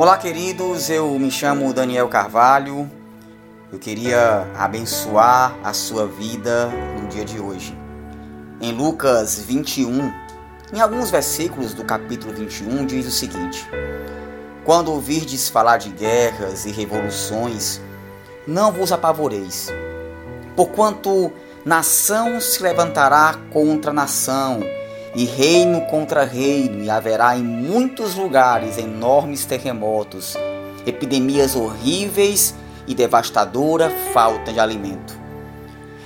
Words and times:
Olá, 0.00 0.16
queridos. 0.16 0.88
Eu 0.88 1.18
me 1.18 1.30
chamo 1.30 1.74
Daniel 1.74 2.08
Carvalho. 2.08 2.90
Eu 3.70 3.78
queria 3.78 4.50
abençoar 4.56 5.54
a 5.62 5.74
sua 5.74 6.06
vida 6.06 6.68
no 6.98 7.06
dia 7.06 7.22
de 7.22 7.38
hoje. 7.38 7.78
Em 8.62 8.72
Lucas 8.72 9.38
21, 9.40 10.10
em 10.72 10.80
alguns 10.80 11.10
versículos 11.10 11.74
do 11.74 11.84
capítulo 11.84 12.32
21, 12.32 12.86
diz 12.86 13.06
o 13.06 13.10
seguinte: 13.10 13.68
Quando 14.64 14.90
ouvirdes 14.90 15.50
falar 15.50 15.76
de 15.76 15.90
guerras 15.90 16.64
e 16.64 16.72
revoluções, 16.72 17.78
não 18.46 18.72
vos 18.72 18.92
apavoreis, 18.92 19.68
porquanto 20.56 21.30
nação 21.62 22.40
se 22.40 22.62
levantará 22.62 23.34
contra 23.52 23.92
nação 23.92 24.60
e 25.14 25.24
reino 25.24 25.82
contra 25.82 26.24
reino, 26.24 26.84
e 26.84 26.90
haverá 26.90 27.36
em 27.36 27.42
muitos 27.42 28.14
lugares 28.14 28.78
enormes 28.78 29.44
terremotos, 29.44 30.36
epidemias 30.86 31.56
horríveis 31.56 32.54
e 32.86 32.94
devastadora 32.94 33.90
falta 34.12 34.52
de 34.52 34.60
alimento. 34.60 35.18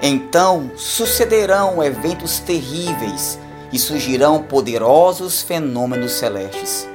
Então 0.00 0.70
sucederão 0.76 1.82
eventos 1.82 2.38
terríveis 2.40 3.38
e 3.72 3.78
surgirão 3.78 4.42
poderosos 4.42 5.42
fenômenos 5.42 6.12
celestes. 6.12 6.88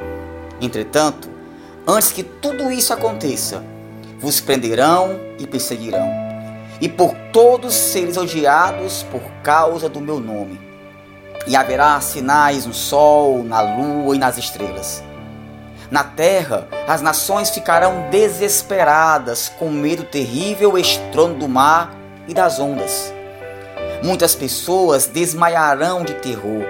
Entretanto, 0.62 1.30
antes 1.88 2.12
que 2.12 2.24
tudo 2.24 2.72
isso 2.72 2.94
aconteça, 2.94 3.64
vos 4.20 4.40
prenderão 4.40 5.20
e 5.38 5.46
perseguirão, 5.46 6.10
e 6.82 6.88
por 6.88 7.14
todos 7.32 7.74
seres 7.74 8.18
odiados 8.18 9.04
por 9.12 9.22
causa 9.42 9.90
do 9.90 10.00
meu 10.00 10.20
nome 10.20 10.73
e 11.46 11.56
haverá 11.56 12.00
sinais 12.00 12.66
no 12.66 12.74
sol, 12.74 13.44
na 13.44 13.62
lua 13.62 14.16
e 14.16 14.20
nas 14.20 14.38
estrelas. 14.38 15.04
Na 15.92 16.04
terra, 16.04 16.68
as 16.88 17.02
nações 17.02 17.50
ficarão 17.50 18.10
desesperadas 18.10 19.50
com 19.60 19.70
medo 19.70 20.04
terrível 20.04 20.78
estrondo 20.78 21.40
do 21.40 21.48
mar 21.48 21.94
e 22.28 22.34
das 22.34 22.60
ondas. 22.60 23.14
Muitas 24.02 24.34
pessoas 24.34 25.06
desmaiarão 25.06 26.04
de 26.04 26.14
terror, 26.16 26.66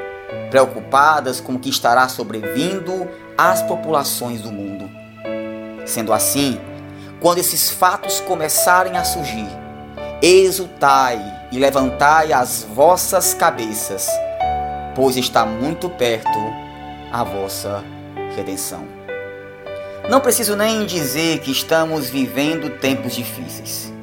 preocupadas 0.50 1.40
com 1.40 1.54
o 1.54 1.60
que 1.60 1.70
estará 1.70 2.08
sobrevindo 2.10 3.08
às 3.38 3.62
populações 3.62 4.42
do 4.42 4.52
mundo. 4.52 4.90
Sendo 5.86 6.12
assim, 6.12 6.60
quando 7.20 7.38
esses 7.38 7.70
fatos 7.70 8.20
começarem 8.20 8.98
a 8.98 9.04
surgir, 9.04 9.48
exultai 10.22 11.48
e 11.52 11.60
levantai 11.60 12.34
as 12.34 12.64
vossas 12.64 13.34
cabeças 13.34 14.10
pois 14.96 15.18
está 15.18 15.46
muito 15.46 15.90
perto 15.90 16.40
a 17.12 17.24
vossa 17.24 17.84
redenção. 18.36 18.86
Não 20.10 20.20
preciso 20.20 20.56
nem 20.56 20.86
dizer 20.86 21.40
que 21.40 21.52
estamos 21.52 22.10
vivendo 22.10 22.78
tempos 22.80 23.16
difíceis. 23.16 23.94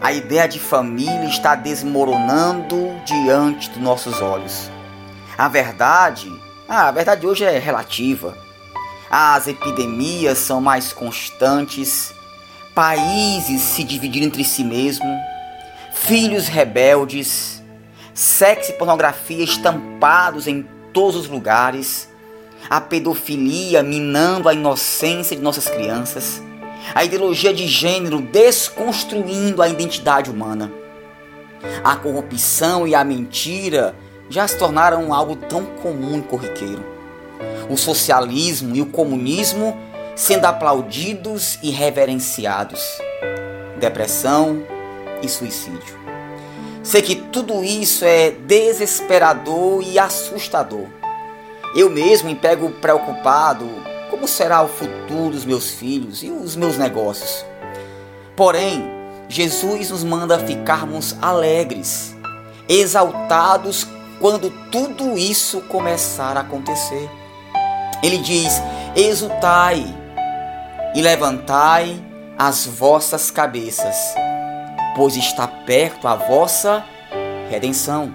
A 0.00 0.12
ideia 0.12 0.46
de 0.46 0.58
família 0.58 1.24
está 1.24 1.54
desmoronando 1.54 2.76
diante 3.04 3.70
dos 3.70 3.80
nossos 3.80 4.20
olhos. 4.20 4.70
A 5.38 5.48
verdade, 5.48 6.30
ah, 6.68 6.88
a 6.88 6.90
verdade 6.90 7.26
hoje 7.26 7.44
é 7.44 7.58
relativa. 7.58 8.36
As 9.10 9.46
epidemias 9.46 10.38
são 10.38 10.60
mais 10.60 10.92
constantes, 10.92 12.12
países 12.74 13.62
se 13.62 13.82
dividiram 13.82 14.26
entre 14.26 14.44
si 14.44 14.62
mesmo, 14.62 15.06
filhos 15.94 16.46
rebeldes, 16.46 17.62
sexo 18.16 18.70
e 18.70 18.74
pornografia 18.74 19.44
estampados 19.44 20.46
em 20.46 20.66
todos 20.90 21.16
os 21.16 21.28
lugares, 21.28 22.08
a 22.68 22.80
pedofilia 22.80 23.82
minando 23.82 24.48
a 24.48 24.54
inocência 24.54 25.36
de 25.36 25.42
nossas 25.42 25.68
crianças, 25.68 26.42
a 26.94 27.04
ideologia 27.04 27.52
de 27.52 27.66
gênero 27.66 28.22
desconstruindo 28.22 29.60
a 29.60 29.68
identidade 29.68 30.30
humana. 30.30 30.72
A 31.84 31.94
corrupção 31.96 32.88
e 32.88 32.94
a 32.94 33.04
mentira 33.04 33.94
já 34.30 34.48
se 34.48 34.56
tornaram 34.56 35.12
algo 35.12 35.36
tão 35.36 35.66
comum 35.66 36.18
e 36.18 36.22
corriqueiro. 36.22 36.84
O 37.68 37.76
socialismo 37.76 38.74
e 38.74 38.80
o 38.80 38.86
comunismo 38.86 39.76
sendo 40.14 40.46
aplaudidos 40.46 41.58
e 41.62 41.70
reverenciados. 41.70 42.80
Depressão 43.78 44.62
e 45.22 45.28
suicídio. 45.28 46.05
Sei 46.86 47.02
que 47.02 47.16
tudo 47.16 47.64
isso 47.64 48.04
é 48.04 48.30
desesperador 48.30 49.82
e 49.82 49.98
assustador. 49.98 50.86
Eu 51.74 51.90
mesmo 51.90 52.28
me 52.28 52.36
pego 52.36 52.70
preocupado 52.70 53.68
como 54.08 54.28
será 54.28 54.62
o 54.62 54.68
futuro 54.68 55.30
dos 55.30 55.44
meus 55.44 55.68
filhos 55.68 56.22
e 56.22 56.30
os 56.30 56.54
meus 56.54 56.78
negócios. 56.78 57.44
Porém, 58.36 58.88
Jesus 59.28 59.90
nos 59.90 60.04
manda 60.04 60.38
ficarmos 60.38 61.16
alegres, 61.20 62.14
exaltados 62.68 63.84
quando 64.20 64.48
tudo 64.70 65.18
isso 65.18 65.62
começar 65.62 66.36
a 66.36 66.42
acontecer. 66.42 67.10
Ele 68.00 68.18
diz: 68.18 68.62
exultai 68.94 69.84
e 70.94 71.02
levantai 71.02 72.00
as 72.38 72.64
vossas 72.64 73.28
cabeças 73.28 74.14
pois 74.96 75.14
está 75.14 75.46
perto 75.46 76.08
a 76.08 76.16
vossa 76.16 76.82
redenção. 77.50 78.14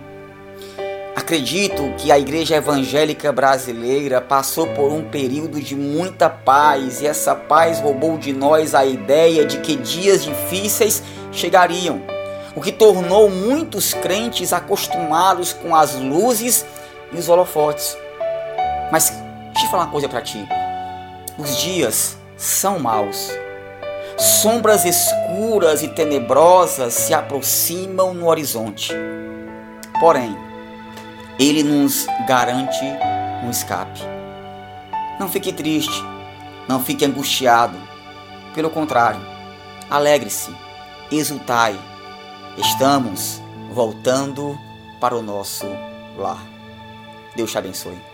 Acredito 1.16 1.94
que 1.96 2.12
a 2.12 2.18
igreja 2.18 2.56
evangélica 2.56 3.32
brasileira 3.32 4.20
passou 4.20 4.66
por 4.66 4.92
um 4.92 5.04
período 5.04 5.62
de 5.62 5.76
muita 5.76 6.28
paz 6.28 7.00
e 7.00 7.06
essa 7.06 7.36
paz 7.36 7.80
roubou 7.80 8.18
de 8.18 8.34
nós 8.34 8.74
a 8.74 8.84
ideia 8.84 9.46
de 9.46 9.60
que 9.60 9.76
dias 9.76 10.24
difíceis 10.24 11.04
chegariam, 11.32 12.02
o 12.56 12.62
que 12.62 12.72
tornou 12.72 13.30
muitos 13.30 13.94
crentes 13.94 14.52
acostumados 14.52 15.54
com 15.54 15.76
as 15.76 15.94
luzes 15.96 16.66
e 17.14 17.18
os 17.18 17.30
holofotes. 17.30 17.96
Mas 18.92 19.14
deixa 19.54 19.68
eu 19.68 19.70
falar 19.70 19.84
uma 19.84 19.92
coisa 19.92 20.10
para 20.10 20.22
ti: 20.22 20.44
os 21.38 21.58
dias 21.58 22.18
são 22.36 22.80
maus 22.80 23.32
Sombras 24.22 24.86
escuras 24.86 25.82
e 25.82 25.88
tenebrosas 25.88 26.94
se 26.94 27.12
aproximam 27.12 28.14
no 28.14 28.28
horizonte. 28.28 28.94
Porém, 30.00 30.38
ele 31.40 31.64
nos 31.64 32.06
garante 32.28 32.86
um 33.44 33.50
escape. 33.50 34.00
Não 35.20 35.28
fique 35.28 35.52
triste, 35.52 36.04
não 36.68 36.80
fique 36.80 37.04
angustiado. 37.04 37.76
Pelo 38.54 38.70
contrário, 38.70 39.22
alegre-se, 39.90 40.56
exultai. 41.12 41.76
Estamos 42.60 43.42
voltando 43.74 44.56
para 45.00 45.18
o 45.18 45.24
nosso 45.24 45.66
lar. 46.16 46.46
Deus 47.36 47.50
te 47.50 47.58
abençoe. 47.58 48.11